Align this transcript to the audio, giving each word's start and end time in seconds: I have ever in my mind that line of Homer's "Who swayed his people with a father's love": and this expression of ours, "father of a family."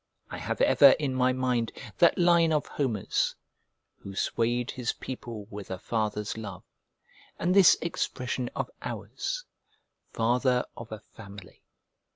I 0.31 0.39
have 0.39 0.61
ever 0.61 0.95
in 0.97 1.13
my 1.13 1.31
mind 1.31 1.71
that 1.99 2.17
line 2.17 2.51
of 2.51 2.65
Homer's 2.65 3.35
"Who 3.97 4.15
swayed 4.15 4.71
his 4.71 4.93
people 4.93 5.45
with 5.51 5.69
a 5.69 5.77
father's 5.77 6.35
love": 6.39 6.63
and 7.37 7.53
this 7.53 7.77
expression 7.83 8.49
of 8.55 8.71
ours, 8.81 9.45
"father 10.11 10.65
of 10.75 10.91
a 10.91 11.01
family." 11.01 11.61